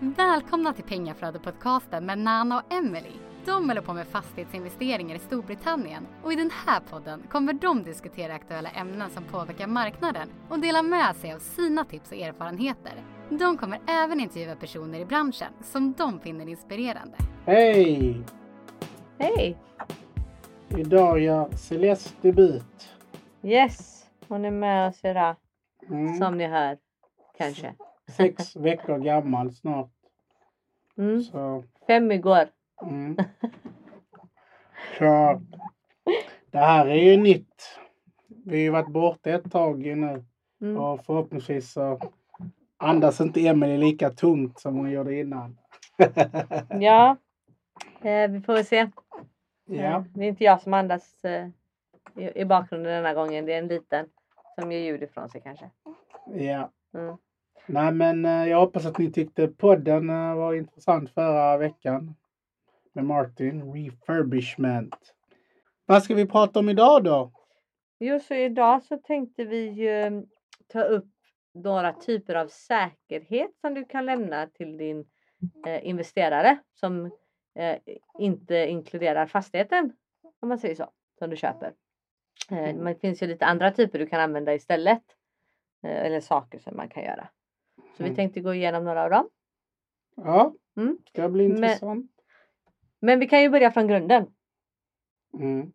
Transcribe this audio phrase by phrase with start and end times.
[0.00, 3.12] Välkomna till Pengaflödet-podcasten med Nana och Emily.
[3.44, 8.34] De håller på med fastighetsinvesteringar i Storbritannien och i den här podden kommer de diskutera
[8.34, 12.92] aktuella ämnen som påverkar marknaden och dela med sig av sina tips och erfarenheter.
[13.28, 17.16] De kommer även intervjua personer i branschen som de finner inspirerande.
[17.46, 18.24] Hej!
[19.18, 19.56] Hej!
[20.68, 22.88] Idag gör Celeste debut.
[23.42, 25.36] Yes, hon är med oss idag.
[25.88, 26.18] Mm.
[26.18, 26.78] Som ni hör,
[27.38, 27.74] kanske.
[28.08, 29.90] Sex veckor gammal snart.
[30.98, 31.22] Mm.
[31.22, 32.48] Så, Fem igår.
[32.82, 33.16] mm.
[34.98, 35.40] Så
[36.50, 37.78] det här är ju nytt.
[38.44, 40.24] Vi har ju varit borta ett tag nu
[40.60, 40.76] Mm.
[40.82, 42.00] och förhoppningsvis så
[42.76, 45.58] andas inte Emelie lika tungt som hon gjorde innan.
[46.80, 47.16] Ja,
[48.02, 48.90] eh, vi får väl se.
[49.66, 49.96] ja.
[49.96, 51.48] Eh, Det är inte jag som andas eh,
[52.16, 53.46] i, i bakgrunden denna gången.
[53.46, 54.06] Det är en liten
[54.60, 55.70] som ger ljud ifrån sig kanske.
[56.26, 56.70] ja.
[56.94, 57.16] Mm.
[57.66, 62.14] Nej men eh, jag hoppas att ni tyckte podden eh, var intressant förra veckan.
[62.92, 65.14] Med Martin, refurbishment.
[65.86, 67.32] Vad ska vi prata om idag då?
[67.98, 70.26] Jo, så idag så tänkte vi ju
[70.66, 71.08] ta upp
[71.54, 75.04] några typer av säkerhet som du kan lämna till din
[75.66, 77.06] eh, investerare som
[77.58, 77.76] eh,
[78.18, 79.92] inte inkluderar fastigheten.
[80.40, 81.72] Om man säger så, som du köper.
[82.50, 82.84] Eh, Mm.
[82.84, 85.02] det finns ju lite andra typer du kan använda istället.
[85.84, 87.28] Eh, eller saker som man kan göra.
[87.76, 88.16] Så vi Mm.
[88.16, 89.28] tänkte gå igenom några av dem.
[90.16, 90.98] Ja, Mm.
[91.08, 92.10] ska bli Men- intressant.
[93.00, 94.26] Men vi kan ju börja från grunden.
[95.34, 95.72] Mm.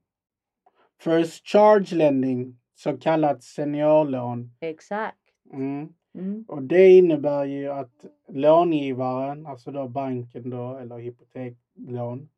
[1.00, 4.52] First charge lending, så kallat seniorlån.
[4.60, 5.18] Exakt.
[5.54, 5.94] Mm.
[6.16, 6.46] Mm.
[6.48, 12.30] Och det innebär ju att långivaren, alltså då banken då, eller hypoteklån,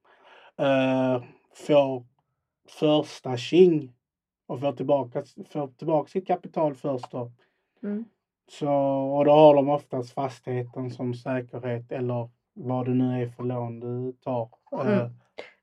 [0.58, 1.24] eh,
[1.68, 2.06] får
[2.80, 3.94] första tjing
[4.48, 7.32] och får tillbaka, får tillbaka sitt kapital först då.
[7.84, 8.06] Mm.
[8.48, 8.70] Så,
[9.18, 13.80] och då har de oftast fastigheten som säkerhet eller vad det nu är för lån
[13.80, 14.50] du tar.
[14.72, 15.10] Eh, Mm.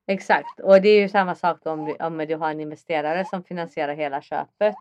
[0.06, 3.42] Exakt, och det är ju samma sak om du, om du har en investerare som
[3.44, 4.74] finansierar hela köpet.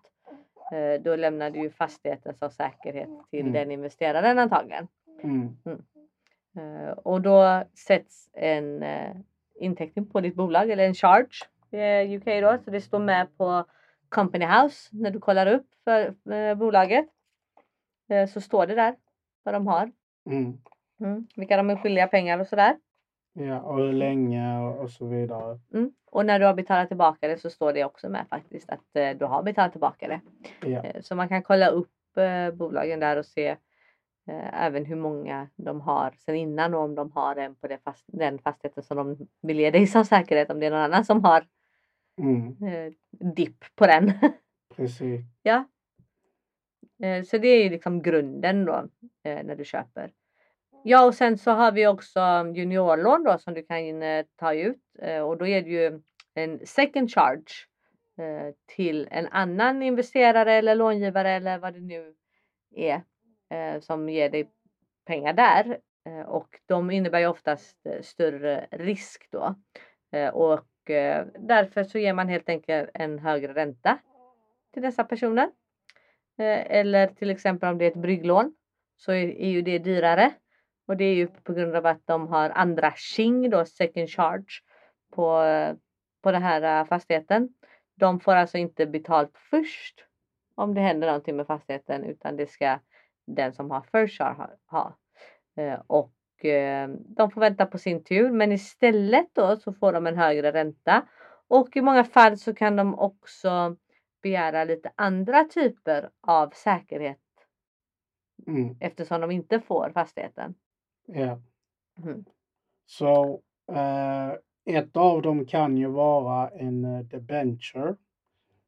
[0.73, 3.53] Eh, då lämnar du ju fastigheten som säkerhet till Mm.
[3.53, 4.87] den investeraren antagligen.
[5.23, 5.57] mm.
[6.57, 9.15] Eh, och då sätts en eh,
[9.55, 12.57] inteckning på ditt bolag eller en charge i UK då.
[12.65, 13.65] Så det står med på
[14.09, 17.05] Company House när du kollar upp för eh, bolaget.
[18.09, 18.95] Eh, så står det där
[19.43, 19.91] vad de har.
[20.29, 20.57] Mm.
[20.99, 21.27] Mm.
[21.35, 22.77] Vilka de är skyldiga pengar och sådär.
[23.33, 25.59] Ja, och hur länge och, och så vidare.
[25.73, 25.91] Mm.
[26.05, 29.09] Och när du har betalat tillbaka det så står det också med faktiskt att eh,
[29.09, 30.21] du har betalat tillbaka det.
[30.69, 30.83] Ja.
[30.83, 33.47] Eh, så man kan kolla upp eh, bolagen där och se
[34.27, 38.05] eh, även hur många de har sen innan och om de har en på fast,
[38.07, 40.49] den fastigheten som de vill ge dig som säkerhet.
[40.49, 41.45] Om det är någon annan som har
[42.21, 42.47] Mm.
[42.63, 42.93] eh,
[43.35, 44.11] dipp på den.
[44.75, 45.21] Precis.
[45.43, 45.63] ja.
[47.03, 48.87] Eh, så det är liksom grunden då
[49.23, 50.11] eh, när du köper.
[50.83, 54.53] Ja och sen så har vi också um, juniorlån då som du kan eh, ta
[54.53, 54.81] ut
[55.25, 56.01] och då är det ju
[56.33, 57.65] en second charge
[58.75, 62.13] till en annan investerare eller långivare eller vad det nu
[62.75, 63.01] är
[63.79, 64.49] som ger dig
[65.05, 65.79] pengar där.
[66.27, 69.55] Och de innebär ju oftast större risk då.
[70.33, 70.67] Och
[71.39, 73.99] därför så ger man helt enkelt en högre ränta
[74.73, 75.49] till dessa personer.
[76.39, 78.53] Eh, eller till exempel om det är ett brygglån
[78.97, 80.33] så är, ju det dyrare.
[80.87, 84.61] Och det är ju på grund av att de har andra tjing då, second charge
[85.13, 85.43] på,
[86.23, 87.49] på den här eh, fastigheten.
[87.95, 90.05] De får alltså inte betalt först
[90.55, 92.79] om det händer någonting med fastigheten utan det ska
[93.27, 94.97] den som har first charge ha.
[95.57, 96.13] Eh, och
[96.95, 101.07] de får vänta på sin tur men istället då så får de en högre ränta.
[101.47, 103.75] Och i många fall så kan de också
[104.21, 107.19] begära lite andra typer av säkerhet
[108.47, 108.77] Mm.
[108.79, 110.55] eftersom de inte får fastigheten.
[111.05, 111.41] Ja.
[112.03, 112.25] Mm.
[112.85, 113.41] Så
[113.71, 114.29] eh,
[114.65, 117.95] ett av dem kan ju vara en eh, debenture.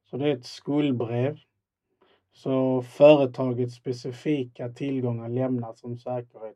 [0.10, 1.38] Så det är ett skuldbrev.
[2.32, 6.56] Så företagets specifika tillgångar lämnas som säkerhet.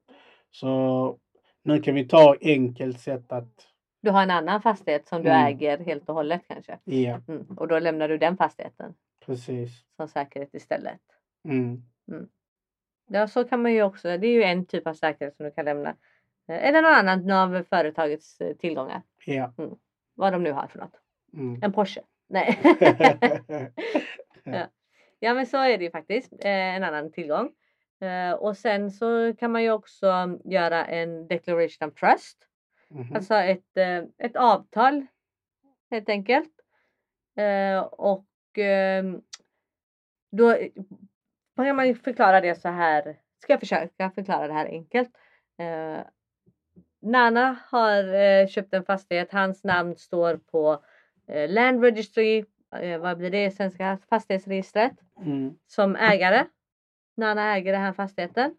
[0.52, 1.20] Så
[1.64, 3.68] nu kan vi ta enkelt sätt att,
[4.06, 5.46] Du har en annan fastighet som du Mm.
[5.46, 6.80] äger helt och hållet kanske.
[6.84, 7.46] ja Mm.
[7.58, 8.94] Och då lämnar du den fastigheten
[9.26, 9.70] precis.
[9.98, 11.02] som säkerhet istället.
[11.48, 11.82] Mm.
[13.08, 14.18] Ja, så kan man ju också.
[14.18, 15.90] Det är ju en typ av säkerhet som du kan lämna.
[16.48, 19.02] Eh, Eller någon annan av företagets eh, tillgångar.
[19.26, 19.54] Ja.
[20.16, 21.00] Vad de nu har för något.
[21.34, 21.60] Mm.
[21.64, 22.02] En Porsche.
[22.28, 22.60] Nej.
[24.44, 24.68] ja.
[25.20, 26.34] ja, men så är det ju faktiskt.
[26.34, 27.52] Eh, en annan tillgång.
[28.38, 32.38] Och sen så kan man ju också göra en declaration of trust.
[32.96, 33.16] Mhm.
[33.16, 35.06] Alltså ett, eh, ett avtal
[35.92, 36.52] helt enkelt.
[37.38, 38.26] Eh, och
[38.58, 39.22] ehm,
[40.32, 40.58] då
[41.56, 43.18] kan man förklara det så här.
[43.42, 45.10] Ska jag försöka förklara det här enkelt?
[45.58, 46.00] Eh,
[47.02, 49.32] Nana har köpt en fastighet.
[49.32, 50.84] Hans namn står på
[51.48, 52.46] Land Registry,
[53.00, 55.54] vad blir det i svenska fastighetsregistret, Mm.
[55.68, 56.46] som ägare.
[57.18, 58.56] Nana äger den här fastigheten.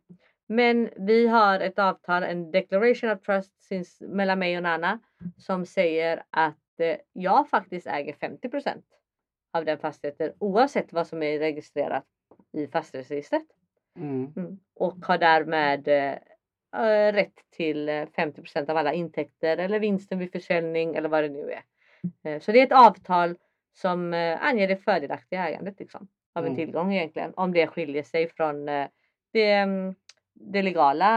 [0.47, 3.53] Men vi har ett avtal, en declaration of trust
[4.01, 4.99] mellan mig och Nana
[5.39, 8.83] som säger att eh, jag faktiskt äger 50%
[9.53, 12.05] av den fastigheten oavsett vad som är registrerat
[12.53, 13.47] i fastighetsregistret.
[13.99, 14.33] Mm.
[14.37, 14.59] Mm.
[14.75, 16.13] Och har därmed eh,
[16.83, 21.29] eh, rätt till eh, 50% av alla intäkter eller vinsten vid försäljning eller vad det
[21.29, 21.63] nu är.
[22.25, 23.37] Eh, så det är ett avtal
[23.75, 26.57] som anger det fördelaktiga ägandet liksom, av en Mm.
[26.57, 27.33] tillgång egentligen.
[27.37, 28.67] Om det skiljer sig från
[29.33, 29.95] det, mm,
[30.41, 31.09] det legala,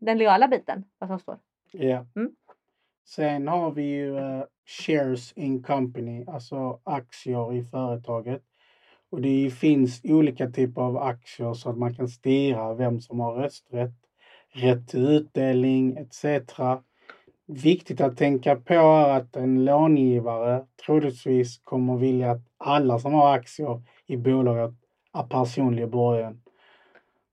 [0.00, 1.38] den legala biten, vad som står.
[1.72, 2.06] Ja.
[2.16, 2.32] Mm.
[3.06, 8.42] Sen har vi ju eh, shares in company, alltså aktier i företaget.
[9.10, 13.34] Och det finns olika typer av aktier så att man kan styra vem som har
[13.34, 13.94] rösträtt,
[14.52, 16.24] rätt till utdelning etc.
[17.46, 23.34] Viktigt att tänka på är att en långivare troligtvis kommer vilja att alla som har
[23.34, 24.74] aktier i bolaget
[25.12, 26.42] är personlig borgen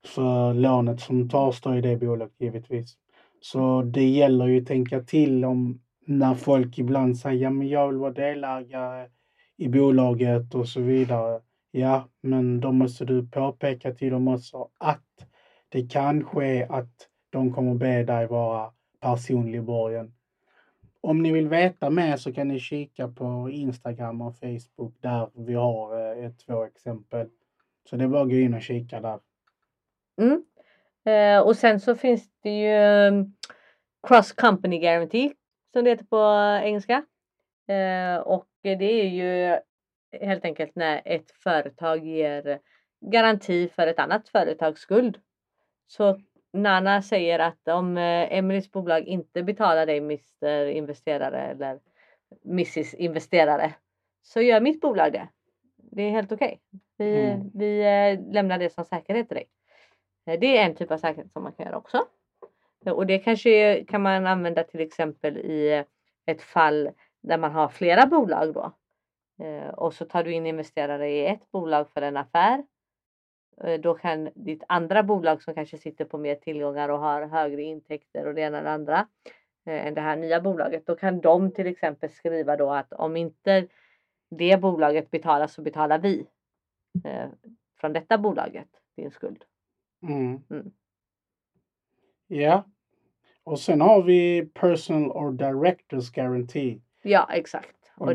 [0.08, 2.96] för lånet som tas då i det bolaget givetvis.
[3.40, 7.88] Så det gäller ju att tänka till om när folk ibland säger ja, men jag
[7.88, 9.08] vill vara delägare
[9.56, 11.40] i bolaget och så vidare.
[11.70, 15.04] Ja, men då måste du påpeka till dem också att
[15.68, 18.70] det kan ske att de kommer be dig vara
[19.00, 20.12] personlig borgen.
[21.00, 25.54] Om ni vill veta mer så kan ni kika på Instagram och Facebook där vi
[25.54, 27.28] har eh, ett, två exempel.
[27.90, 29.18] Så det är bara att gå in och kika där.
[30.18, 30.44] Mm.
[31.04, 33.12] Eh, och sen så finns det ju eh,
[34.08, 35.32] Cross Company Guarantee
[35.72, 37.04] som det heter på engelska.
[37.68, 39.58] Eh, och det är ju
[40.20, 42.58] helt enkelt när ett företag ger
[43.00, 45.18] garanti för ett annat företags skuld.
[45.86, 46.20] Så
[46.52, 51.78] Nana säger att om eh, Emelies bolag inte betalar dig Mr investerare eller
[52.44, 53.74] Mrs investerare
[54.22, 55.28] så gör mitt bolag det.
[55.76, 56.60] Det är helt okej.
[56.96, 57.50] Vi, Mm.
[57.54, 57.82] vi
[58.32, 59.46] lämnar det som säkerhet till dig.
[60.28, 62.06] Eh, det är en typ av säkerhet som man kan göra också.
[62.86, 65.84] Eh, och det kanske kan man använda till exempel i
[66.26, 66.90] ett fall
[67.20, 68.72] där man har flera bolag då.
[69.44, 72.64] Eh, och så tar du in investerare i ett bolag för en affär.
[73.80, 78.26] Då kan ditt andra bolag som kanske sitter på mer tillgångar och har högre intäkter
[78.26, 79.06] och det ena och det andra
[79.66, 80.86] än det här nya bolaget.
[80.86, 83.66] Då kan de till exempel skriva då att om inte
[84.30, 86.26] det bolaget betalar så betalar vi
[87.80, 89.44] från detta bolaget din skuld.
[90.02, 90.40] Mm.
[90.50, 90.70] Mm.
[92.28, 92.64] Ja.
[93.44, 96.80] Och sen har vi personal or directors guarantee.
[97.02, 97.76] Ja exakt.
[97.96, 98.12] Och,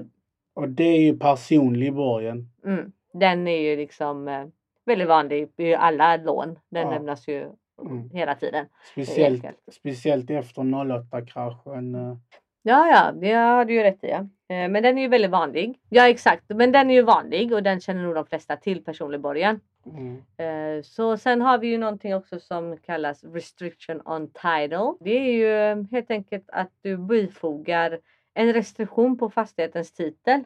[0.53, 2.49] Och, det är ju personlig borgen.
[2.65, 4.45] mm, den är ju liksom eh,
[4.85, 6.59] väldigt vanlig i alla lån.
[6.69, 6.91] Den Ja.
[6.91, 7.49] lämnas ju
[7.81, 8.09] Mm.
[8.09, 8.65] hela tiden.
[8.91, 11.95] Speciellt, speciellt efter 08-kraschen.
[11.95, 12.17] eh.
[12.61, 14.07] Ja, ja, det har du ju rätt i.
[14.07, 14.17] Ja.
[14.55, 15.79] Eh, Men den är ju väldigt vanlig.
[15.89, 16.43] Ja, exakt.
[16.49, 19.59] Men den är ju vanlig och den känner nog de flesta till, personlig borgen.
[19.85, 20.23] Mm.
[20.37, 24.93] Eh, så sen har vi ju någonting också som kallas restriction on title.
[24.99, 27.99] Det är ju eh, helt enkelt att du bifogar
[28.33, 30.43] en restriktion på fastighetens titel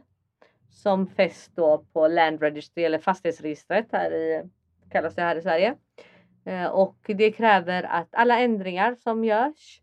[0.69, 4.43] som fästs då på Land Registry eller fastighetsregistret här i,
[4.91, 5.75] kallas det här i Sverige.
[6.45, 9.81] Eh, och det kräver att alla ändringar som görs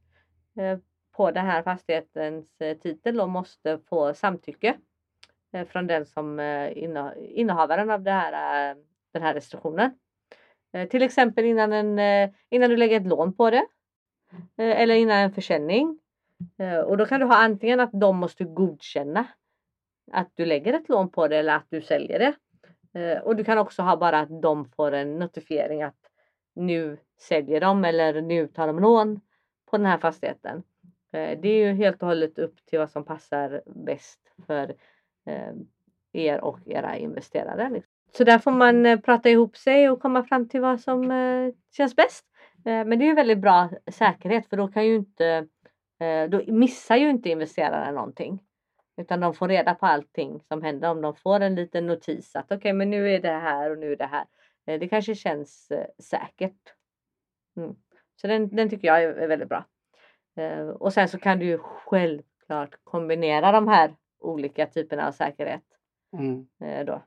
[1.17, 4.75] på den här fastighetens titel då måste få samtycke
[5.69, 6.41] från den som
[7.17, 8.77] innehavaren av det här,
[9.15, 9.91] den här restriktionen.
[10.73, 13.67] Eh, Till exempel innan, en, eh, innan du lägger ett lån på det
[14.59, 15.99] eh, eller innan en försäljning.
[16.59, 19.27] Eh, Och då kan du ha antingen att de måste godkänna
[20.13, 22.35] att du lägger ett lån på det eller att du säljer det.
[23.01, 26.11] Eh, Och du kan också ha bara att de får en notifiering att
[26.55, 29.21] nu säljer de eller nu tar de lån
[29.71, 30.63] på den här fastigheten.
[31.13, 34.75] Eh, Det är ju helt och hållet upp till vad som passar bäst för
[35.27, 35.53] eh,
[36.13, 37.71] er och era investerare.
[37.71, 37.94] Liksom.
[38.17, 41.55] Så där får man eh, prata ihop sig och komma fram till vad som eh,
[41.77, 42.25] känns bäst.
[42.65, 45.47] Eh, Men det är ju väldigt bra säkerhet för då kan ju inte
[46.29, 48.43] då missar ju inte investerarna någonting.
[48.97, 52.53] Utan de får reda på allting som händer om de får en liten notis att
[52.53, 54.27] okej men nu är det här och nu är det här.
[54.65, 56.75] Det kanske känns säkert.
[57.57, 57.75] Mm.
[58.17, 59.65] Så den, den tycker jag är, väldigt bra.
[60.79, 65.65] Och sen så kan du ju självklart kombinera de här olika typerna av säkerhet.
[66.13, 66.47] Mm.
[66.87, 67.03] Då.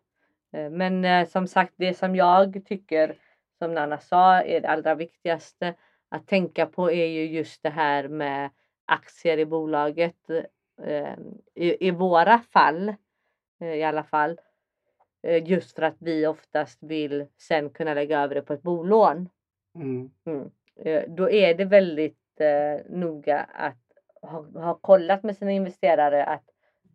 [0.53, 3.19] Eh, Men eh, som sagt det som jag tycker
[3.59, 5.73] som Nanna sa är det allra viktigaste
[6.09, 8.49] att tänka på är ju just det här med
[8.85, 10.29] aktier i bolaget.
[10.83, 11.15] Eh,
[11.55, 12.93] I, i våra fall
[13.61, 14.39] eh, i alla fall.
[15.23, 19.29] eh, Just för att vi oftast vill sen kunna lägga över det på ett bolån.
[19.75, 20.11] Mm.
[20.25, 20.51] Mm.
[20.75, 23.77] Eh, Då är det väldigt jättenoga att
[24.21, 26.43] ha, ha kollat med sina investerare att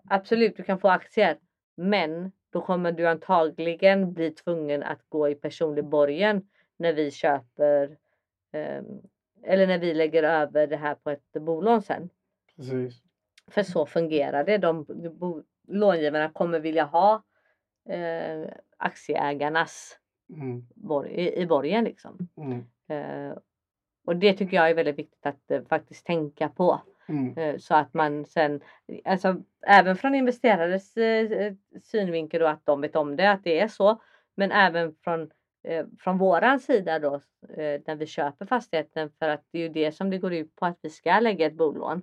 [0.09, 1.37] absolut, du kan få aktier,
[1.77, 7.97] men då kommer du antagligen bli tvungen att gå i personlig borgen när vi köper
[8.53, 8.83] eh,
[9.43, 12.11] eller när vi lägger över det här på ett bolån sen.
[12.57, 13.03] Precis.
[13.47, 14.59] För så fungerar det.
[14.59, 14.85] De,
[15.19, 17.23] bo, långivarna kommer vilja ha
[17.89, 18.45] eh,
[18.77, 19.99] aktieägarnas
[20.33, 20.67] Mm.
[20.75, 22.29] borg, i, i borgen liksom.
[22.37, 22.65] Mm.
[22.89, 23.37] Eh,
[24.05, 26.81] och det tycker jag är väldigt viktigt att eh, faktiskt tänka på.
[27.09, 27.39] Mm.
[27.39, 28.61] Eh, så att man sen,
[29.05, 33.69] alltså även från investerares eh, synvinkel då att de vet om det, att det är
[33.69, 34.03] så.
[34.35, 35.31] Men även från,
[35.65, 37.21] eh, från våran sida då
[37.59, 40.67] när vi köper fastigheten för att det är ju det som det går ut på
[40.67, 42.03] att vi ska lägga ett bolån.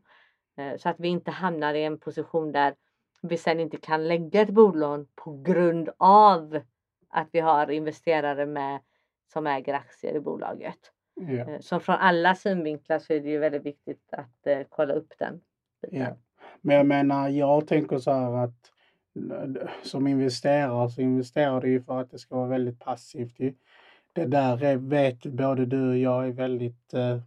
[0.77, 2.75] Så att vi inte hamnar i en position där
[3.21, 6.61] vi sen inte kan lägga ett bolån på grund av
[7.09, 8.79] att vi har investerare med
[9.33, 10.91] som äger aktier i bolaget.
[11.27, 15.13] Eh, Så från alla synvinklar så är det ju väldigt viktigt att eh, kolla upp
[15.19, 15.41] den.
[15.91, 16.07] Ja.
[16.61, 18.71] Men jag menar, jag tänker så här att
[19.31, 23.37] eh, som investerare så investerar du ju för att det ska vara väldigt passivt.
[24.13, 27.19] Det där är, vet både du och jag är väldigt eh,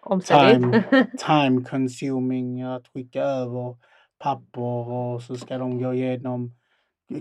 [0.00, 0.84] Omständigt.
[1.26, 3.76] time consuming att skicka över
[4.18, 6.54] papper och så ska de gå igenom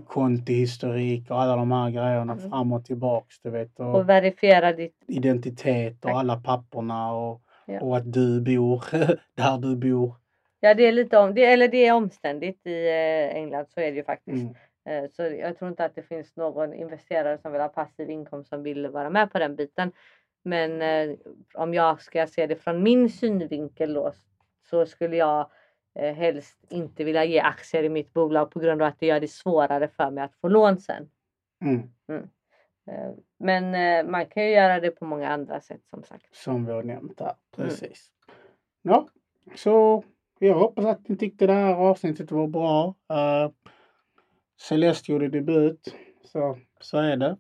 [0.08, 2.50] kontohistorik och alla de här grejerna Mm.
[2.50, 3.80] fram och tillbaks du vet.
[3.80, 4.96] Och och verifiera ditt...
[5.08, 7.80] identitet och alla papperna och, Ja.
[7.82, 8.84] och att du bor
[9.36, 10.16] där du bor.
[10.60, 13.92] Ja det är lite om, det, eller det är omständigt i eh, England så är
[13.92, 14.44] det ju faktiskt.
[14.86, 15.04] Mm.
[15.04, 18.50] Eh, Så jag tror inte att det finns någon investerare som vill ha passiv inkomst
[18.50, 19.92] som vill vara med på den biten.
[20.44, 21.16] Men eh,
[21.54, 24.12] om jag ska se det från min synvinkel då
[24.70, 25.50] så skulle jag
[25.96, 29.20] eh, helst inte vilja ge aktier i mitt bolag på grund av att det gör
[29.20, 31.10] det svårare för mig att få lån sen.
[31.62, 31.90] Mm.
[32.88, 36.36] Eh, Men eh, man kan ju göra det på många andra sätt som sagt.
[36.36, 37.36] Som vi har nämnt här.
[37.58, 37.70] Mm.
[37.70, 38.12] Precis.
[38.82, 39.08] Ja,
[39.56, 40.04] så
[40.40, 42.96] jag hoppas att ni tyckte det här avsnittet var bra.
[43.14, 43.52] Uh,
[44.62, 45.96] Celeste gjorde debut.
[46.24, 47.38] Så, så är det.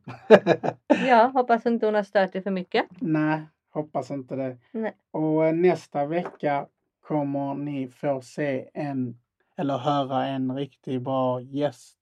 [1.07, 2.85] Ja, hoppas inte hon har stört dig för mycket.
[2.99, 4.57] Nej, hoppas inte det.
[4.71, 4.93] Nej.
[5.11, 6.67] Och eh, nästa vecka
[7.07, 9.19] kommer ni få se en
[9.57, 11.99] eller höra en riktigt bra gäst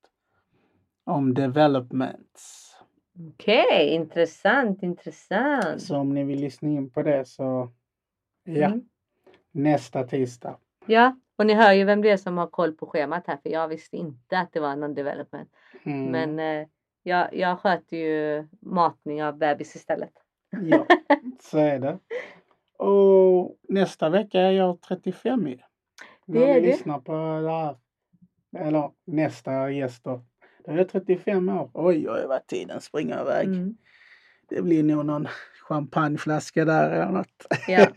[1.03, 2.67] om developments.
[3.29, 5.81] Okej, intressant, intressant.
[5.81, 7.71] Så om ni vill lyssna in på det så
[8.43, 8.81] ja, Mm.
[9.51, 10.57] nästa tisdag.
[10.85, 13.49] Ja, och ni hör ju vem det är som har koll på schemat här för
[13.49, 15.49] jag visste inte att det var någon development.
[15.83, 16.05] Mm.
[16.11, 16.67] Men eh,
[17.03, 20.13] jag, jag sköter ju matning av bebis istället.
[20.49, 20.85] Ja,
[21.41, 21.99] så är det.
[22.81, 25.57] Och nästa vecka är jag 35 ju.
[26.25, 26.67] Det är du.
[26.67, 27.75] lyssnar på det här.
[28.67, 30.21] Eller nästa gäst då.
[30.65, 31.71] Då är jag 35 år.
[31.73, 33.47] Oj, oj, vad tiden springer iväg.
[33.47, 33.75] Mm.
[34.49, 35.27] Det blir nog någon
[35.67, 37.45] champagneflaska där eller något.
[37.67, 37.87] Ja,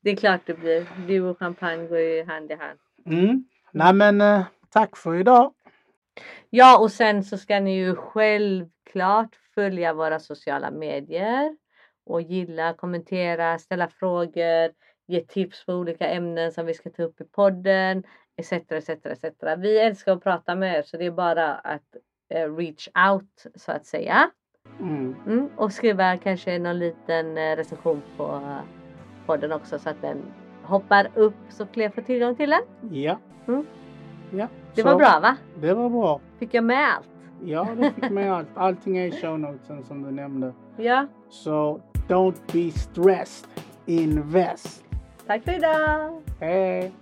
[0.00, 0.86] det är klart det blir.
[1.08, 2.78] Du och champagne går ju hand i hand.
[3.06, 3.44] Mm.
[3.72, 5.54] Nej men eh, tack för idag.
[6.50, 11.56] Ja, och sen så ska ni ju självklart följa våra sociala medier
[12.10, 14.72] och gilla, kommentera, ställa frågor,
[15.06, 18.02] ge tips på olika ämnen som vi ska ta upp i podden
[18.36, 18.52] etc.
[18.52, 19.24] etc, etc.
[19.58, 21.96] Vi älskar att prata med er så det är bara att
[22.34, 24.30] eh, reach out så att säga.
[24.80, 25.14] Mm.
[25.26, 28.58] Mm, och skriva kanske någon liten eh, recension på eh,
[29.26, 30.22] podden också så att den
[30.62, 32.62] hoppar upp så fler får tillgång till den.
[32.90, 33.18] Ja.
[33.48, 33.66] Mm.
[34.30, 34.48] ja.
[34.74, 35.36] Det så var bra va?
[35.60, 36.20] Det var bra.
[36.38, 37.08] Fick jag med allt?
[37.44, 38.48] Ja, du fick med allt.
[38.54, 40.52] Allting är i show notesen som du nämnde.
[40.76, 43.46] Ja, So don't be stressed.
[43.86, 44.84] Invest.
[45.26, 46.22] tack för idag!
[46.40, 46.92] Hej!